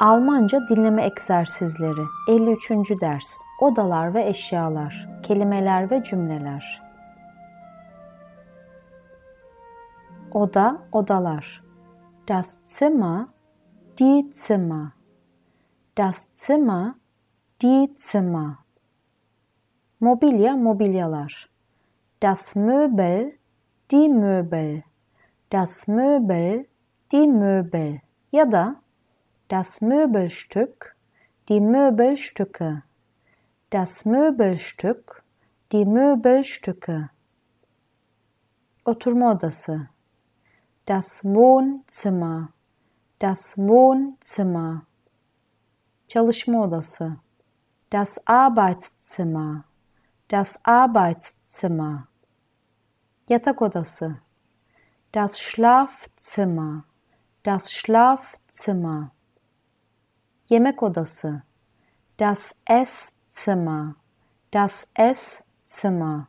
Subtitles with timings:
[0.00, 2.70] Almanca dinleme egzersizleri 53.
[3.00, 6.82] ders Odalar ve eşyalar Kelimeler ve cümleler.
[10.32, 11.64] Oda, odalar.
[12.28, 13.26] Das Zimmer,
[13.98, 14.92] die Zimmer.
[15.96, 16.94] Das Zimmer,
[17.62, 18.58] die Zimmer.
[20.00, 21.48] Mobilya, mobilyalar.
[22.22, 23.38] Das Möbel,
[23.90, 24.82] die Möbel.
[25.52, 26.66] Das Möbel,
[27.12, 28.00] die Möbel.
[28.32, 28.87] Ya da
[29.48, 30.94] Das Möbelstück,
[31.48, 32.82] die Möbelstücke.
[33.70, 35.24] Das Möbelstück,
[35.72, 37.08] die Möbelstücke.
[38.84, 39.38] Oturma.
[40.84, 42.52] Das Wohnzimmer,
[43.18, 44.84] das Wohnzimmer.
[46.08, 47.20] Çalışma.
[47.88, 49.64] Das Arbeitszimmer,
[50.28, 52.06] das Arbeitszimmer.
[53.28, 53.60] Yatak.
[55.12, 56.84] Das Schlafzimmer,
[57.42, 59.12] das Schlafzimmer.
[60.50, 61.42] Yemek odası.
[62.18, 63.94] Das Esszimmer.
[64.52, 66.20] Das Esszimmer.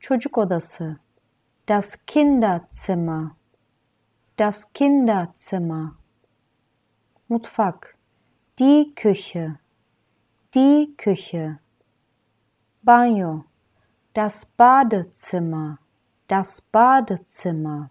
[0.00, 0.96] Çocuk odası.
[1.68, 3.30] Das Kinderzimmer.
[4.38, 5.90] Das Kinderzimmer.
[7.28, 7.98] Mutfak.
[8.58, 9.56] Die Küche.
[10.54, 11.58] Die Küche.
[12.82, 13.44] Banyo.
[14.16, 15.78] Das Badezimmer.
[16.30, 17.90] Das Badezimmer.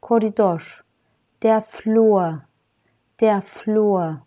[0.00, 0.84] Korridor.
[1.42, 2.51] Der Flur
[3.22, 4.20] der Flur.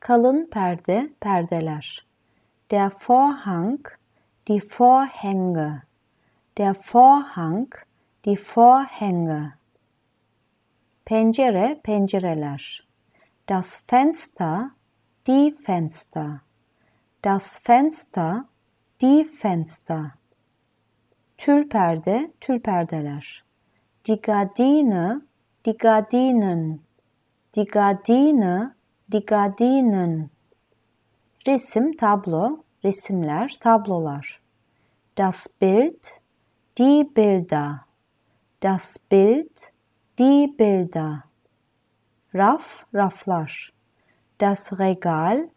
[0.00, 2.06] Kalın perde, perdeler.
[2.70, 3.86] Der Vorhang,
[4.48, 5.82] die Vorhänge.
[6.56, 7.68] Der Vorhang,
[8.24, 9.52] die Vorhänge.
[11.04, 12.60] Pencere, pencereler.
[13.46, 14.70] Das Fenster,
[15.26, 16.40] die Fenster.
[17.22, 18.48] Das Fenster,
[19.02, 20.14] die Fenster.
[21.36, 23.22] Tülperde, tülperdeler.
[24.06, 25.20] Die Gardine,
[25.66, 26.86] die Gardinen
[27.56, 28.76] die Gardine,
[29.08, 30.30] die Gardinen.
[31.44, 34.24] Resim, tablo, resimler, tablolar.
[35.16, 36.20] Das Bild,
[36.78, 37.86] die Bilder.
[38.60, 39.72] Das Bild,
[40.18, 41.24] die Bilder.
[42.32, 43.50] Raf, raflar.
[44.38, 45.50] Das Regal,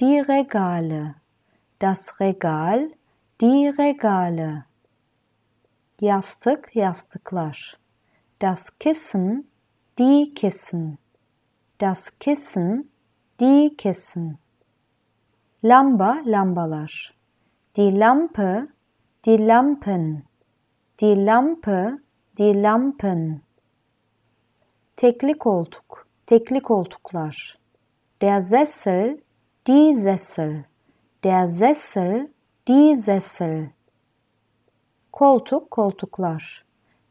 [0.00, 1.14] die Regale.
[1.78, 2.90] Das Regal,
[3.40, 4.64] die Regale.
[6.00, 7.56] Yastık, yastıklar.
[8.40, 9.48] Das Kissen,
[9.96, 10.98] die Kissen
[11.78, 12.90] das Kissen,
[13.38, 14.38] die Kissen.
[15.60, 16.90] Lamba, lambalar.
[17.76, 18.68] Die Lampe,
[19.26, 20.26] die Lampen.
[21.00, 21.98] Die Lampe,
[22.38, 23.42] die Lampen.
[24.96, 27.34] Tekli koltuk, tekli koltuklar.
[28.22, 29.22] Der Sessel,
[29.66, 30.64] die Sessel.
[31.22, 32.30] Der Sessel,
[32.66, 33.72] die Sessel.
[35.10, 36.40] Koltuk, koltuklar.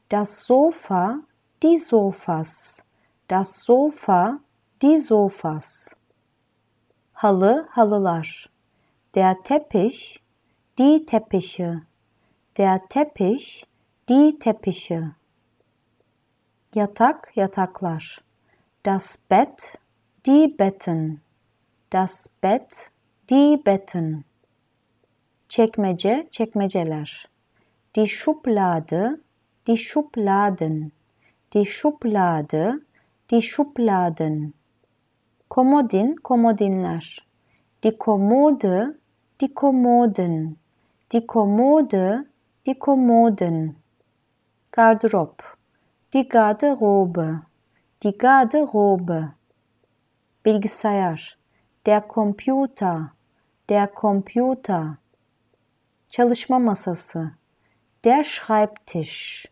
[0.09, 1.19] Das Sofa,
[1.61, 2.83] die Sofas.
[3.27, 4.39] Das Sofa,
[4.81, 5.95] die Sofas.
[7.13, 8.49] Halı, halılar.
[9.13, 10.21] Der Teppich,
[10.77, 11.81] die Teppiche.
[12.57, 13.65] Der Teppich,
[14.09, 15.15] die Teppiche.
[16.73, 18.03] Yatak, yataklar.
[18.83, 19.79] Das Bett,
[20.25, 21.21] die Betten.
[21.89, 22.91] Das Bett,
[23.29, 24.25] die Betten.
[25.47, 27.29] Çekmece, çekmeceler.
[27.95, 29.19] Die Schublade,
[29.67, 30.91] die Schubladen.
[31.53, 32.81] Die Schublade,
[33.31, 34.53] die Schubladen.
[35.47, 37.03] Komodin, komodinler.
[37.83, 38.95] Die Kommode,
[39.39, 40.59] die Kommoden.
[41.11, 42.25] Die Kommode,
[42.66, 43.75] die Kommoden.
[44.72, 45.44] Gardrop.
[46.13, 47.44] Die Garderobe.
[48.01, 49.34] Die Garderobe.
[50.44, 51.19] Bilgisayar.
[51.85, 53.11] Der Computer.
[53.69, 54.97] Der Computer.
[56.09, 57.31] Çalışma masası.
[58.03, 59.47] Der Schreibtisch.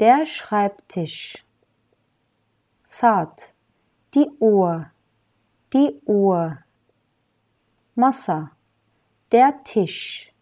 [0.00, 1.44] Der Schreibtisch.
[2.84, 3.54] Saat.
[4.14, 4.93] Die Uhr
[5.74, 6.58] die Uhr.
[7.96, 8.52] Masa,
[9.32, 10.32] der Tisch,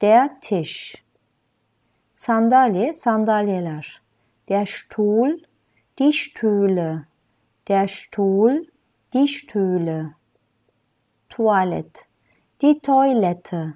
[0.00, 1.04] der Tisch.
[2.14, 3.82] Sandalye, sandalyeler.
[4.48, 5.42] Der Stuhl,
[5.98, 7.06] die Stühle,
[7.68, 8.66] der Stuhl,
[9.12, 10.14] die Stühle.
[11.28, 12.08] Tuvalet,
[12.62, 13.74] die Toilette,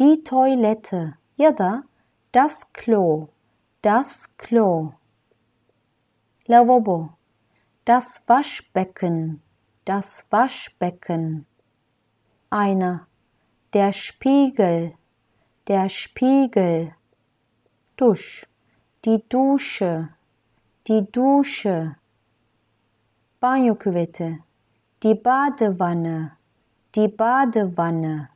[0.00, 1.84] die Toilette ya da
[2.32, 3.28] das Klo,
[3.82, 4.94] das Klo.
[6.46, 7.10] Lavabo,
[7.84, 9.40] das Waschbecken,
[9.84, 11.46] das Waschbecken,
[12.50, 13.06] einer,
[13.74, 14.94] der Spiegel,
[15.68, 16.94] der Spiegel,
[17.96, 18.46] Dusch,
[19.04, 20.08] die Dusche,
[20.86, 21.96] die Dusche,
[23.40, 24.42] Banyoküveti,
[25.02, 26.32] die Badewanne,
[26.94, 28.30] die Badewanne,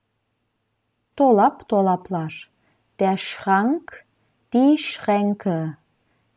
[1.16, 2.30] Dolap, dolaplar,
[2.98, 4.04] der Schrank,
[4.52, 5.78] die Schränke,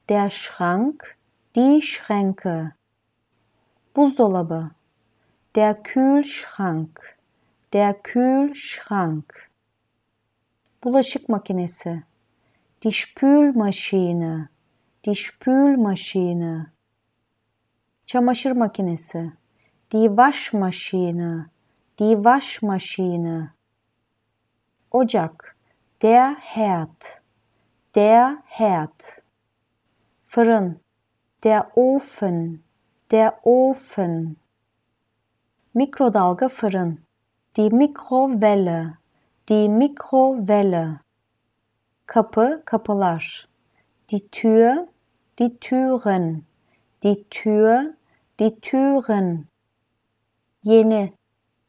[0.08, 1.18] der Schrank,
[1.56, 2.76] die Schränke.
[3.94, 4.72] Buzdolabı.
[5.56, 7.18] Der Kühlschrank.
[7.74, 9.50] Der Kühlschrank.
[10.84, 12.04] Bulaşık makinesi.
[12.82, 14.50] Die Spülmaschine.
[15.04, 16.72] Die Spülmaschine.
[18.06, 19.32] Çamaşır makinesi.
[19.92, 21.46] Die Waschmaschine.
[22.00, 23.50] Die Waschmaschine.
[24.92, 25.58] Ocak.
[26.02, 27.22] Der Herd.
[27.96, 29.22] Der Herd.
[30.22, 30.80] Fırın.
[31.44, 32.60] Der Ofen.
[33.12, 34.41] Der Ofen.
[35.74, 37.00] Mikrodalga fırın.
[37.56, 38.98] Die Mikrowelle.
[39.48, 41.00] Die Mikrowelle.
[42.06, 43.50] Kapı, kapılar.
[44.10, 44.88] Die Tür,
[45.40, 46.44] die Türen.
[47.04, 47.96] Die Tür,
[48.40, 49.46] die Türen.
[50.64, 51.14] Yeni,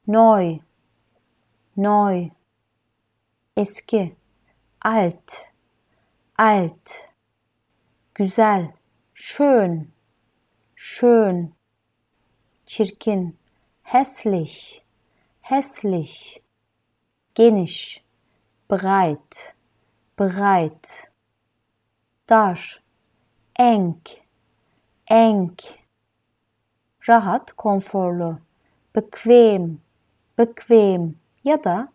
[0.06, 0.58] neu,
[1.76, 2.28] neu.
[3.56, 4.16] Eski,
[4.84, 5.32] alt,
[6.38, 6.90] alt.
[8.14, 8.72] Güzel,
[9.14, 9.88] schön,
[10.76, 11.54] schön.
[12.66, 13.41] Çirkin,
[13.92, 14.82] hässlich,
[15.42, 16.42] hässlich.
[17.34, 18.02] Geniş,
[18.68, 19.54] breit,
[20.16, 21.10] breit.
[22.26, 22.58] Dar,
[23.54, 24.00] eng,
[25.06, 25.56] eng.
[27.06, 28.38] Rahat, konforlu.
[28.94, 29.82] Bequem,
[30.38, 31.88] bequem ya da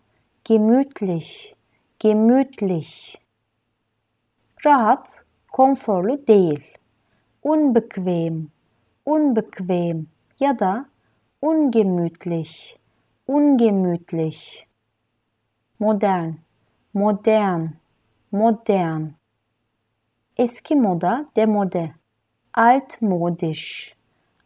[0.44, 1.56] gemütlich,
[2.00, 3.18] gemütlich.
[4.66, 6.64] Rahat, konforlu değil.
[7.42, 8.52] Unbequem,
[9.06, 10.08] unbequem
[10.40, 10.86] ya da
[11.42, 12.80] ungemütlich,
[13.28, 14.68] ungemütlich.
[15.80, 16.40] Modern,
[16.94, 17.80] modern,
[18.32, 19.16] modern.
[20.36, 21.94] Eski moda, demode.
[22.54, 23.96] Altmodisch,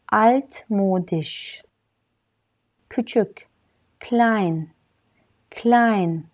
[0.08, 1.64] altmodisch.
[2.90, 3.48] Küçük,
[4.00, 4.74] klein,
[5.50, 6.28] klein.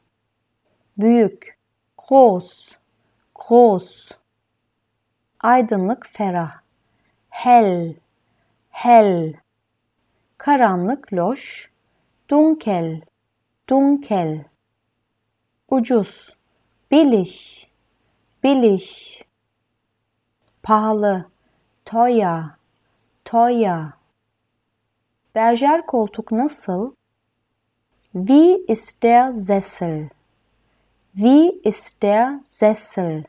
[0.98, 1.58] Büyük,
[1.98, 2.78] groß,
[3.36, 4.12] groß.
[5.40, 6.62] Aydınlık, ferah.
[7.30, 7.96] Hell,
[8.70, 9.47] hell.
[10.48, 11.72] Karanlık, loş.
[12.30, 13.02] Dunkel,
[13.70, 14.46] dunkel.
[15.70, 16.38] Ucuz,
[16.92, 17.30] billig,
[18.44, 18.82] billig.
[20.64, 21.26] Pahalı,
[21.86, 22.44] teuer,
[23.26, 23.94] teuer.
[25.36, 26.94] Berger koltuk nasıl?
[28.16, 30.10] Wie ist der Sessel?
[31.16, 33.24] Wie ist der Sessel?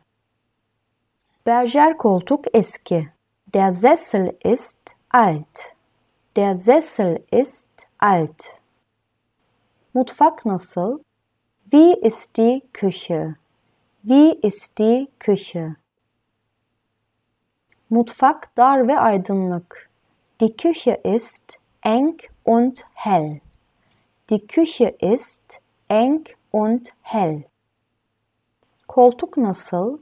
[1.46, 3.08] Berger koltuk eski.
[3.54, 5.77] Der Sessel ist alt.
[6.36, 8.60] Der Sessel ist alt.
[9.92, 11.00] Mutfak nasıl?
[11.72, 13.36] Wie ist die Küche?
[14.02, 15.76] Wie ist die Küche?
[17.90, 19.90] Mutfak dar ve aydınlık.
[20.40, 23.40] Die Küche ist eng und hell.
[24.30, 27.44] Die Küche ist eng und hell.
[28.86, 29.98] Koltuk nasıl?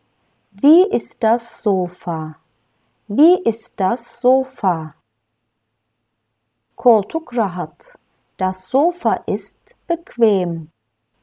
[0.53, 2.37] Wie ist das Sofa?
[3.09, 4.95] Wie ist das Sofa?
[6.77, 7.99] Koltuk rahat.
[8.37, 10.69] Das Sofa ist bequem.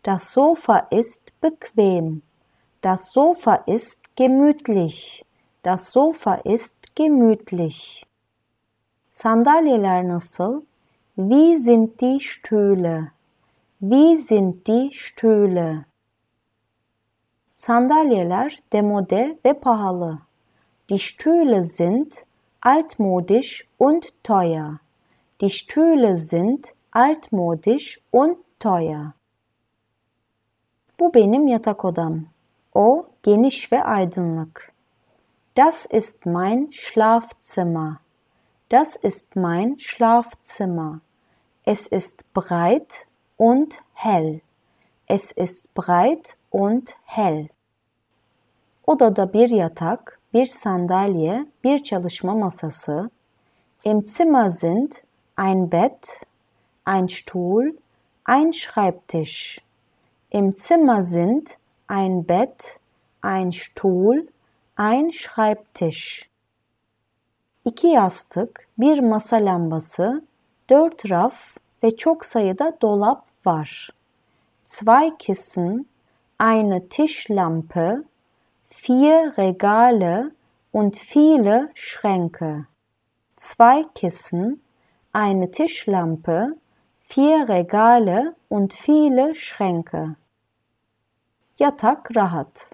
[0.01, 2.23] Das Sofa ist bequem.
[2.81, 5.23] Das Sofa ist gemütlich.
[5.61, 8.03] Das Sofa ist gemütlich.
[9.11, 10.63] Sandalyeler nasıl?
[11.15, 13.11] Wie sind die Stühle?
[13.79, 15.85] Wie sind die Stühle?
[17.53, 20.17] Sandalyeler demode ve pahalı.
[20.89, 22.25] Die Stühle sind
[22.59, 24.79] altmodisch und teuer.
[25.43, 29.13] Die Stühle sind altmodisch und teuer.
[30.97, 32.25] Bu benim yatak odam.
[32.73, 34.73] O geniş ve aydınlık.
[35.57, 37.99] Das ist mein Schlafzimmer.
[38.71, 41.01] Das ist mein Schlafzimmer.
[41.65, 43.07] Es ist breit
[43.37, 44.39] und hell.
[45.07, 47.49] Es ist breit und hell.
[48.87, 53.09] Odada bir yatak, bir sandalye, bir çalışma masası.
[53.83, 55.03] Im Zimmer sind
[55.35, 56.25] ein Bett,
[56.85, 57.77] ein Stuhl,
[58.23, 59.61] ein Schreibtisch.
[60.29, 62.79] Im Zimmer sind ein Bett,
[63.21, 64.27] ein Stuhl,
[64.75, 66.29] ein Schreibtisch.
[67.65, 70.23] İki yastık, bir masa lambası,
[70.69, 73.89] dört raf ve çok sayıda dolap var.
[74.65, 75.85] Zwei Kissen,
[76.39, 78.03] eine Tischlampe,
[78.69, 80.31] vier Regale
[80.73, 82.65] und viele Schränke.
[83.37, 84.61] Zwei Kissen,
[85.13, 86.57] eine Tischlampe,
[86.97, 90.15] vier Regale und viele Schränke.
[91.57, 92.71] Yatak rahat.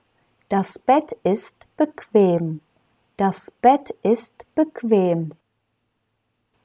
[0.48, 2.62] Das Bett ist bequem.
[3.17, 5.34] Das Bett ist bequem.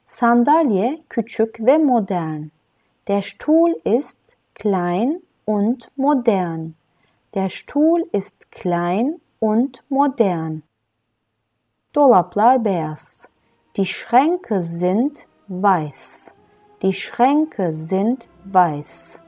[0.05, 2.51] Sandalye küçük ve modern.
[3.07, 6.75] Der Stuhl ist klein und modern.
[7.33, 10.63] Der Stuhl ist klein und modern.
[11.93, 13.29] Dolaplar beyaz.
[13.75, 16.33] Die Schränke sind weiß.
[16.81, 19.21] Die Schränke sind weiß.